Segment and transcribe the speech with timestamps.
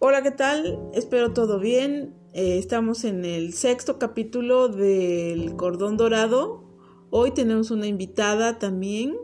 [0.00, 0.80] Hola, ¿qué tal?
[0.92, 2.12] Espero todo bien.
[2.32, 6.64] Eh, estamos en el sexto capítulo del Cordón Dorado.
[7.10, 9.14] Hoy tenemos una invitada también.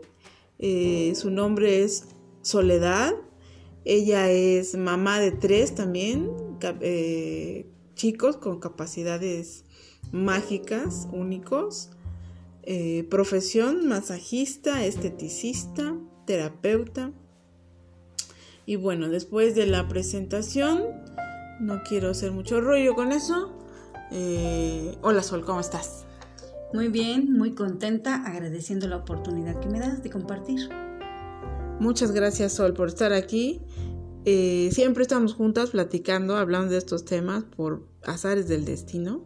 [0.57, 2.05] Eh, su nombre es
[2.43, 3.13] Soledad.
[3.83, 6.31] Ella es mamá de tres también,
[6.79, 9.65] eh, chicos con capacidades
[10.13, 11.89] mágicas, únicos.
[13.09, 17.11] profesión, masajista, esteticista, terapeuta.
[18.65, 20.83] Y bueno, después de la presentación,
[21.59, 23.51] no quiero hacer mucho rollo con eso.
[24.11, 26.05] Eh, hola Sol, ¿cómo estás?
[26.71, 30.69] Muy bien, muy contenta, agradeciendo la oportunidad que me das de compartir.
[31.79, 33.61] Muchas gracias Sol por estar aquí.
[34.23, 39.25] Eh, siempre estamos juntas platicando, hablando de estos temas por azares del destino.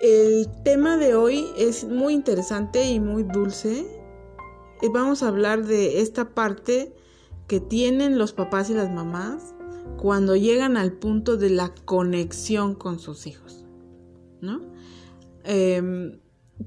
[0.00, 3.80] El tema de hoy es muy interesante y muy dulce.
[4.80, 6.94] Eh, vamos a hablar de esta parte
[7.46, 9.54] que tienen los papás y las mamás
[9.96, 13.64] cuando llegan al punto de la conexión con sus hijos,
[14.40, 14.60] ¿no?
[15.44, 16.18] Em,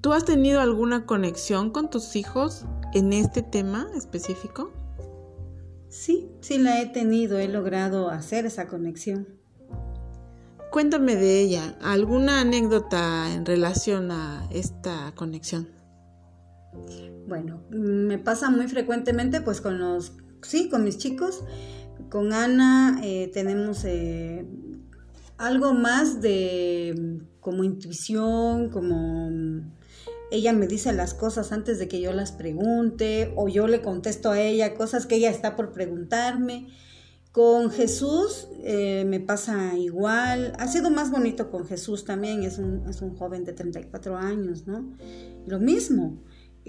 [0.01, 4.71] ¿Tú has tenido alguna conexión con tus hijos en este tema específico?
[5.89, 9.27] Sí, sí la he tenido, he logrado hacer esa conexión.
[10.71, 15.69] Cuéntame de ella, alguna anécdota en relación a esta conexión.
[17.27, 20.11] Bueno, me pasa muy frecuentemente pues con los
[20.47, 21.43] sí, con mis chicos.
[22.09, 24.45] Con Ana eh, tenemos eh,
[25.37, 29.29] algo más de como intuición, como
[30.31, 34.31] ella me dice las cosas antes de que yo las pregunte o yo le contesto
[34.31, 36.67] a ella cosas que ella está por preguntarme.
[37.31, 40.53] Con Jesús eh, me pasa igual.
[40.57, 42.43] Ha sido más bonito con Jesús también.
[42.43, 44.91] Es un, es un joven de 34 años, ¿no?
[45.45, 46.17] Lo mismo.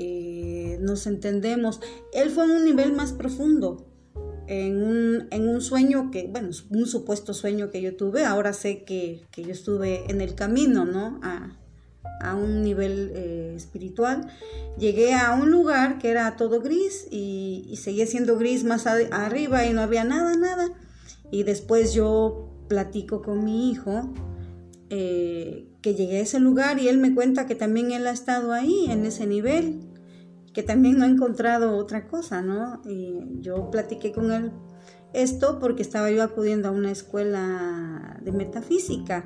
[0.01, 1.81] Eh, nos entendemos.
[2.13, 3.85] Él fue en un nivel más profundo,
[4.47, 9.51] en un, sueño que, bueno, un supuesto sueño que yo tuve, ahora sé que, yo
[9.51, 11.21] estuve en el camino, ¿no?
[11.23, 11.57] A,
[12.35, 14.29] un nivel eh, espiritual.
[14.79, 19.73] Llegué a un lugar que era todo gris y, seguía siendo gris más arriba y
[19.73, 20.69] no había nada, nada.
[21.33, 24.15] Y después yo platico con mi hijo
[24.91, 28.53] eh, que llegué a ese lugar y él me cuenta que también él ha estado
[28.53, 29.88] ahí, en ese nivel
[30.59, 32.83] que también no ha encontrado otra cosa, ¿no?
[32.85, 34.51] Y yo platiqué con él
[35.13, 39.25] esto porque estaba yo acudiendo a una escuela de metafísica.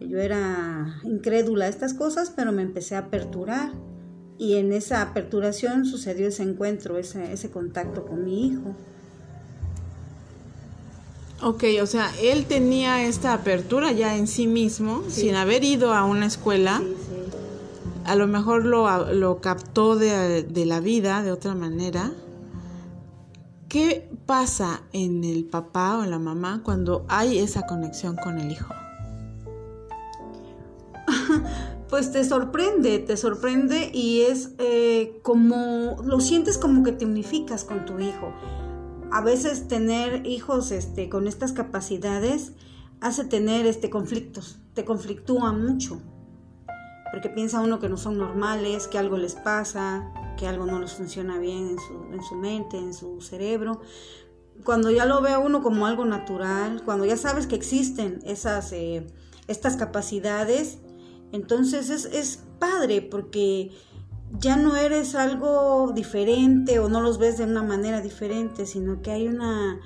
[0.00, 3.70] Yo era incrédula a estas cosas, pero me empecé a aperturar.
[4.36, 8.74] Y en esa aperturación sucedió ese encuentro, ese, ese contacto con mi hijo.
[11.40, 16.04] Ok, o sea, él tenía esta apertura ya en sí mismo, sin haber ido a
[16.04, 16.82] una escuela.
[16.82, 17.03] Sí, sí
[18.04, 22.12] a lo mejor lo, captó de, la vida de otra manera.
[23.68, 28.52] ¿Qué pasa en el papá o en la mamá cuando hay esa conexión con el
[28.52, 28.72] hijo?
[31.90, 37.62] Pues te sorprende, te sorprende y es eh, como, lo sientes como que te unificas
[37.62, 38.32] con tu hijo.
[39.12, 42.52] A veces tener hijos este, con estas capacidades
[43.00, 46.00] hace tener este, conflictos, te conflictúa mucho
[47.14, 50.94] porque piensa uno que no son normales, que algo les pasa, que algo no les
[50.94, 53.80] funciona bien en su, en su mente, en su cerebro.
[54.64, 59.06] Cuando ya lo ve uno como algo natural, cuando ya sabes que existen esas, eh,
[59.46, 60.78] estas capacidades,
[61.30, 63.70] entonces es, es padre porque
[64.40, 69.12] ya no eres algo diferente o no los ves de una manera diferente, sino que
[69.12, 69.78] hay una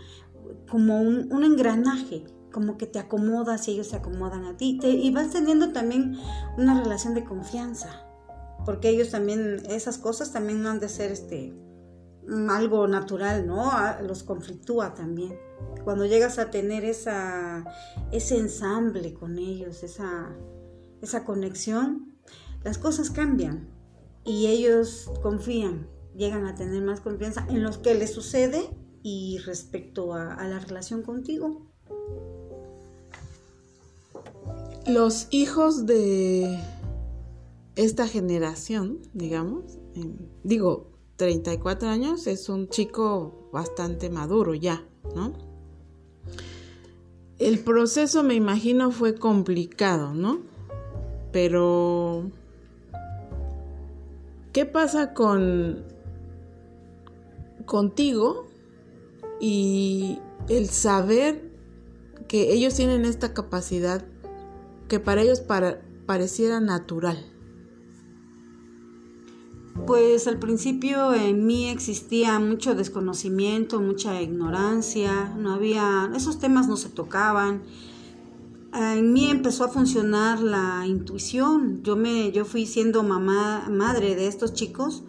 [0.71, 2.25] como un engranaje
[2.59, 4.81] como que te acomodas y ellos se acomodan a ti.
[4.83, 6.19] y vas teniendo también
[6.57, 8.05] una relación de confianza,
[8.67, 11.57] porque ellos también, esas cosas también no han de ser este,
[12.51, 13.71] algo natural, ¿no?
[14.03, 15.39] Los conflictúa también.
[15.85, 17.65] Cuando llegas a tener esa,
[18.11, 20.37] ese ensamble con ellos, esa,
[21.01, 22.19] esa conexión,
[22.65, 23.71] las cosas cambian
[24.25, 28.69] y ellos confían, llegan a tener más confianza en lo que les sucede
[29.05, 31.68] y respecto a la relación contigo.
[34.89, 36.59] Los hijos de
[37.77, 39.79] esta generación, digamos,
[40.45, 44.83] digo, 34 años es un chico bastante maduro ya,
[45.15, 45.35] ¿no?
[47.39, 50.41] El proceso me imagino fue complicado, ¿no?
[51.33, 52.31] Pero,
[54.53, 55.85] ¿qué pasa con
[57.67, 58.47] contigo
[59.39, 60.19] y
[60.49, 61.53] el saber
[62.27, 64.05] que ellos tienen esta capacidad
[64.89, 67.25] que para ellos para, pareciera natural.
[69.87, 76.77] Pues al principio en mí existía mucho desconocimiento, mucha ignorancia, no había, esos temas no
[76.77, 77.63] se tocaban.
[78.75, 81.83] En mí empezó a funcionar la intuición.
[81.85, 85.05] Yo me, yo fui siendo mamá, madre de estos chicos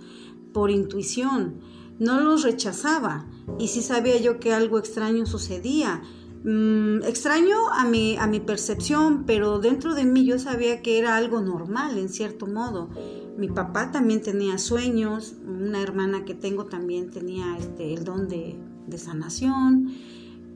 [0.53, 1.55] por intuición.
[1.99, 3.25] No los rechazaba
[3.57, 6.01] y sí sabía yo que algo extraño sucedía.
[6.43, 11.17] Mm, extraño a mi, a mi percepción, pero dentro de mí yo sabía que era
[11.17, 12.89] algo normal en cierto modo.
[13.37, 18.57] Mi papá también tenía sueños, una hermana que tengo también tenía este, el don de,
[18.87, 19.93] de sanación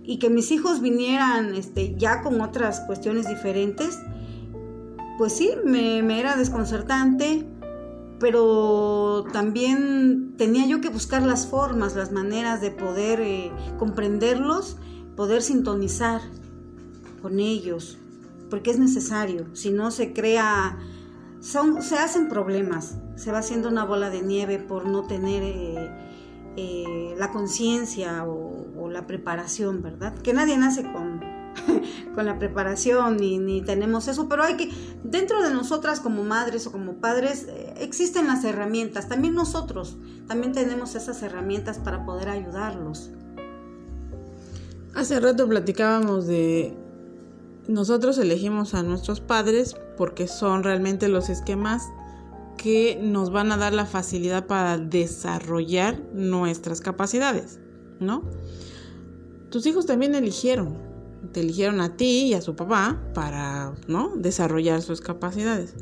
[0.04, 4.00] y que mis hijos vinieran este, ya con otras cuestiones diferentes,
[5.18, 7.46] pues sí, me, me era desconcertante,
[8.20, 14.78] pero también tenía yo que buscar las formas, las maneras de poder eh, comprenderlos,
[15.16, 16.22] poder sintonizar
[17.22, 17.98] con ellos,
[18.50, 20.78] porque es necesario, si no se crea,
[21.40, 25.90] son, se hacen problemas, se va haciendo una bola de nieve por no tener eh,
[26.56, 28.52] eh, la conciencia o,
[28.90, 30.14] la preparación, ¿verdad?
[30.20, 31.20] Que nadie nace con,
[32.16, 34.70] con la preparación ni, ni, tenemos eso, pero hay que,
[35.04, 40.52] dentro de nosotras como madres o como padres, eh, existen las herramientas, también nosotros, también
[40.52, 43.10] tenemos esas herramientas para poder ayudarlos.
[44.96, 46.76] Hace rato platicábamos de
[47.68, 51.90] nosotros elegimos a nuestros padres porque son realmente los esquemas
[52.58, 57.60] que nos van a dar la facilidad para desarrollar nuestras capacidades,
[58.00, 58.24] ¿no?
[59.50, 60.78] Tus hijos también eligieron,
[61.32, 64.14] te eligieron a ti y a su papá para, ¿no?
[64.16, 65.74] Desarrollar sus capacidades.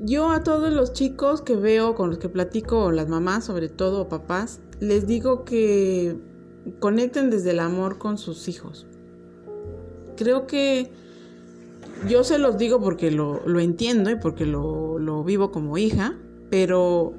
[0.00, 4.02] Yo a todos los chicos que veo, con los que platico, las mamás sobre todo,
[4.02, 6.16] o papás, les digo que
[6.80, 8.86] conecten desde el amor con sus hijos.
[10.16, 10.90] Creo que
[12.08, 16.16] yo se los digo porque lo, entiendo y porque lo, vivo como hija,
[16.50, 17.14] pero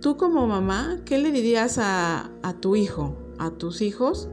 [0.00, 2.30] tú como mamá, ¿qué le dirías a,
[2.60, 4.28] tu hijo, a tus hijos,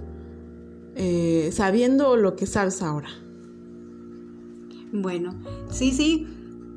[0.95, 3.09] eh, sabiendo lo que sabes ahora?
[4.91, 5.35] Bueno,
[5.69, 6.27] sí, sí,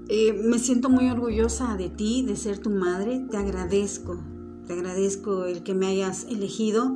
[0.09, 4.19] eh, me siento muy orgullosa de ti, de ser tu madre, te agradezco,
[4.69, 6.95] te agradezco el que me hayas elegido,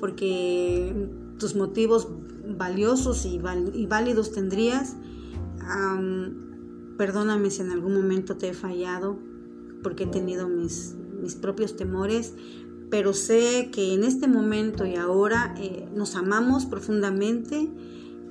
[0.00, 1.08] porque
[1.38, 2.08] tus motivos
[2.56, 4.96] valiosos y, válidos tendrías.
[6.98, 9.16] perdóname si en algún momento te he fallado
[9.82, 12.34] porque he tenido mis, mis propios temores,
[12.90, 17.70] pero sé que en este momento y ahora eh, nos amamos profundamente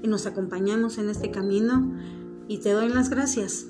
[0.04, 1.94] y nos acompañamos en este camino
[2.50, 3.68] y te doy las gracias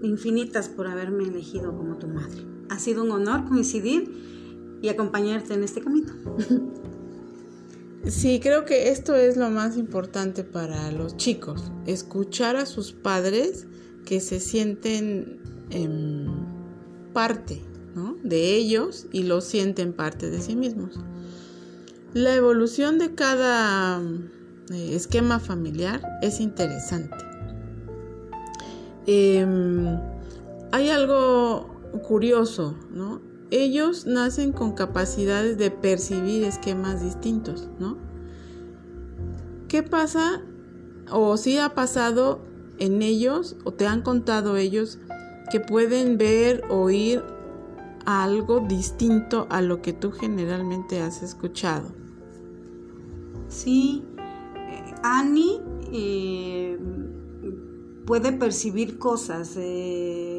[0.00, 2.57] infinitas por haberme elegido como tu madre.
[2.70, 6.12] Ha sido un honor coincidir y acompañarte en este camino.
[8.06, 13.66] Sí, creo que esto es lo más importante para los chicos, escuchar a sus padres
[14.06, 15.40] que se sienten
[17.12, 17.60] parte
[18.22, 20.98] de ellos y lo sienten parte de sí mismos.
[22.14, 27.16] La evolución de cada eh, esquema familiar es interesante.
[29.06, 29.98] Em,
[30.72, 33.20] hay algo curioso, ¿no?
[33.50, 37.96] ellos nacen con capacidades de percibir esquemas distintos, ¿no?
[39.68, 40.42] ¿Qué pasa
[41.10, 42.40] o si ha pasado
[42.78, 44.98] en ellos o te han contado ellos
[45.50, 47.22] que pueden ver, oír
[48.04, 51.88] algo distinto a lo que tú generalmente has escuchado?
[53.48, 54.04] Sí,
[55.02, 55.60] Annie
[55.90, 56.78] eh,
[58.04, 59.54] puede percibir cosas.
[59.56, 60.37] Eh,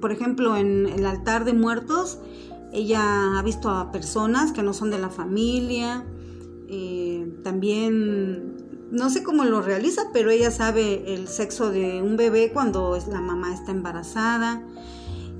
[0.00, 2.18] por ejemplo, en el altar de muertos,
[2.72, 6.04] ella ha visto a personas que no son de la familia.
[6.68, 12.50] Eh, también, no sé cómo lo realiza, pero ella sabe el sexo de un bebé
[12.52, 14.66] cuando la mamá está embarazada.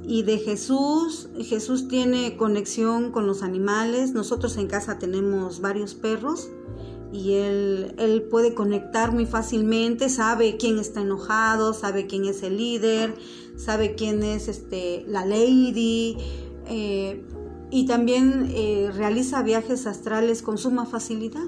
[0.02, 4.12] Y de Jesús, Jesús tiene conexión con los animales.
[4.12, 6.48] Nosotros en casa tenemos varios perros
[7.12, 12.58] y él, él, puede conectar muy fácilmente, sabe quién está enojado, sabe quién es el
[12.58, 13.14] líder,
[13.56, 16.16] sabe quién es este, la lady
[16.68, 17.24] eh,
[17.70, 21.46] y también eh, realiza viajes astrales con suma facilidad.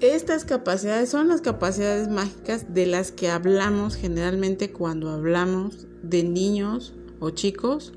[0.00, 6.92] Estas capacidades son las capacidades mágicas de las que hablamos generalmente cuando hablamos de niños
[7.20, 7.94] o chicos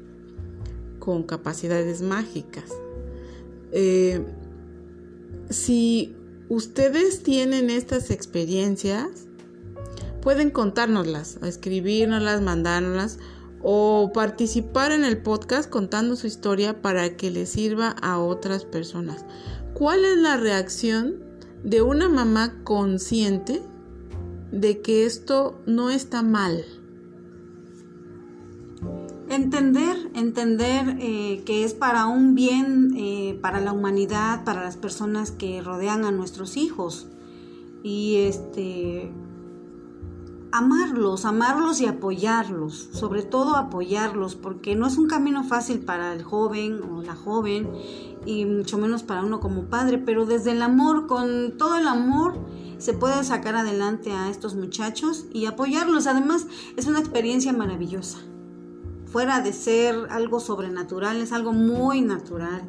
[1.00, 2.72] con capacidades mágicas.
[3.72, 4.24] Eh,
[5.50, 6.16] si
[6.50, 9.28] ustedes tienen estas experiencias,
[10.22, 13.20] pueden contárnoslas, escribirnoslas, mandárnoslas
[13.62, 19.26] o participar en el podcast contando su historia para que les sirva a otras personas.
[19.74, 21.24] ¿Cuál es la reacción
[21.64, 23.62] de una mamá consciente
[24.52, 26.66] de que esto no está mal?
[29.30, 35.32] Entender, entender eh, que es para un bien, eh, para la humanidad, para las personas
[35.32, 37.08] que rodean a nuestros hijos.
[37.84, 39.12] Y este,
[40.52, 46.24] amarlos, amarlos y apoyarlos, sobre todo apoyarlos, porque no es un camino fácil para el
[46.24, 47.70] joven o la joven
[48.26, 52.38] y mucho menos para uno como padre, pero desde el amor, con todo el amor,
[52.78, 56.08] se puede sacar adelante a estos muchachos y apoyarlos.
[56.08, 58.20] Además, es una experiencia maravillosa.
[59.12, 62.62] Fuera de ser algo sobrenatural, es algo muy natural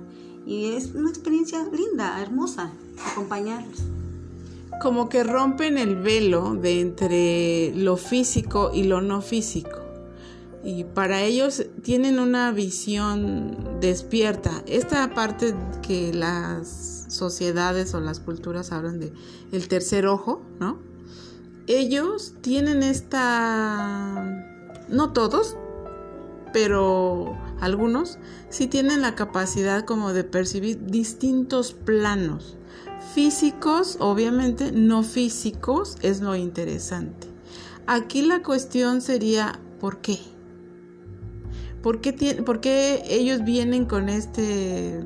[0.47, 2.71] y es una experiencia linda, hermosa,
[3.12, 3.83] acompañarlos
[4.80, 9.80] como que rompen el velo de entre lo físico y lo no físico.
[10.64, 14.62] Y para ellos tienen una visión despierta.
[14.66, 19.12] Esta parte que las sociedades o las culturas hablan de
[19.52, 20.78] el tercer ojo, ¿no?
[21.66, 24.45] Ellos tienen esta,
[24.88, 25.57] no todos,
[26.60, 32.56] pero algunos sí tienen la capacidad como de percibir distintos planos
[33.14, 37.28] físicos, obviamente, no físicos, es lo interesante.
[37.86, 40.18] Aquí la cuestión sería, ¿por qué?
[41.80, 45.00] ¿Por qué, ellos vienen con este,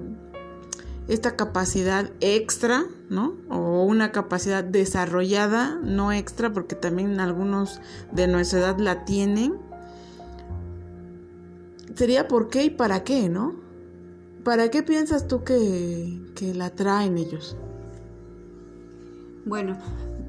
[1.06, 3.34] esta capacidad extra, ¿no?
[3.50, 9.71] O una capacidad desarrollada, no extra, porque también algunos de nuestra edad la tienen.
[11.94, 13.60] Sería por qué y para qué, ¿no?
[14.44, 16.20] ¿Para qué piensas tú que,
[16.54, 17.56] la traen ellos?
[19.44, 19.76] Bueno,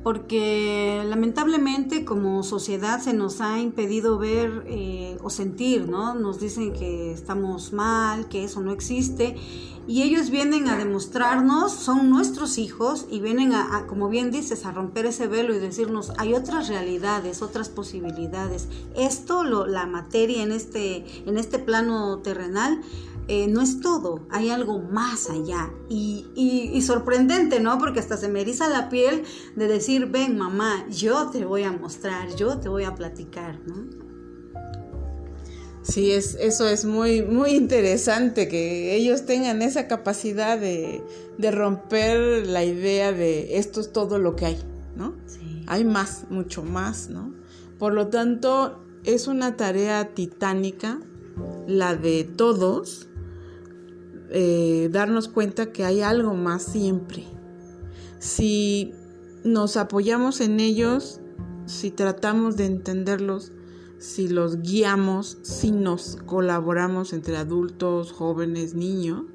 [0.04, 6.14] porque lamentablemente como sociedad se nos ha impedido ver eh, o sentir, ¿no?
[6.14, 9.38] Nos dicen que estamos mal, que eso no existe,
[9.86, 14.72] y ellos vienen a demostrarnos, son nuestros hijos, y vienen a, como bien dices, a
[14.72, 18.70] romper ese velo y decirnos, hay otras realidades, otras posibilidades.
[18.96, 22.82] Esto, lo, la materia en este, en este plano terrenal,
[23.28, 25.72] eh, no es todo, hay algo más allá.
[25.90, 27.78] Y, y, sorprendente, ¿no?
[27.78, 29.24] Porque hasta se me eriza la piel
[29.56, 34.04] de decir, ven mamá, yo te voy a mostrar, yo te voy a platicar, ¿no?
[35.84, 41.04] Sí, es, eso es muy, muy interesante que ellos tengan esa capacidad de,
[41.38, 44.60] de romper la idea de esto es todo lo que hay,
[44.96, 45.16] ¿no?
[45.28, 45.64] Sí.
[45.68, 47.34] Hay más, mucho más, ¿no?
[47.80, 51.00] Por lo tanto, es una tarea titánica,
[51.68, 53.10] la de todos,
[54.36, 57.24] eh, darnos cuenta que hay algo más siempre.
[58.18, 58.92] Si
[59.44, 61.22] nos apoyamos en ellos,
[61.68, 63.52] si tratamos de entenderlos,
[64.00, 69.26] si los guiamos, si nos colaboramos entre adultos, jóvenes, niños,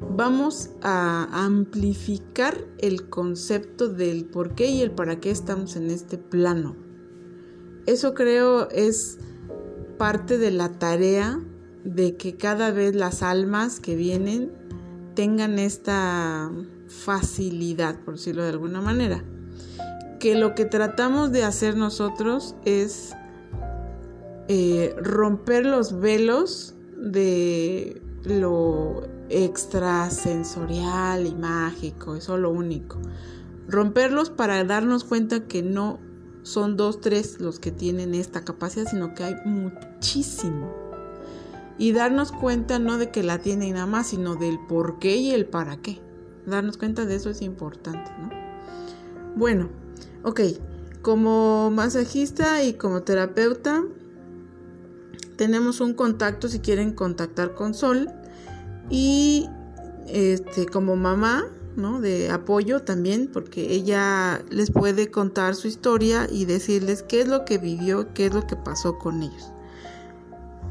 [0.00, 6.16] vamos a amplificar el concepto del por qué y el para qué estamos en este
[6.16, 6.74] plano.
[7.84, 9.18] Eso creo es
[9.98, 11.38] parte de la tarea
[11.86, 14.50] de que cada vez las almas que vienen
[15.14, 16.50] tengan esta
[16.88, 19.22] facilidad, por decirlo de alguna manera.
[20.18, 23.14] Que lo que tratamos de hacer nosotros es
[24.48, 32.98] eh, romper los velos de lo extrasensorial y mágico, eso es lo único.
[33.68, 36.00] Romperlos para darnos cuenta que no
[36.42, 40.85] son dos, tres los que tienen esta capacidad, sino que hay muchísimo
[41.78, 45.32] y darnos cuenta no de que la tiene nada más, sino del por qué y
[45.32, 46.00] el para qué.
[46.46, 48.30] Darnos cuenta de eso es importante, ¿no?
[49.36, 49.68] Bueno,
[50.22, 50.40] ok,
[51.02, 53.84] como masajista y como terapeuta,
[55.36, 58.08] tenemos un contacto si quieren contactar con Sol
[58.88, 59.46] y
[60.08, 61.44] este como mamá,
[61.76, 62.00] ¿no?
[62.00, 67.44] De apoyo también, porque ella les puede contar su historia y decirles qué es lo
[67.44, 69.52] que vivió, qué es lo que pasó con ellos.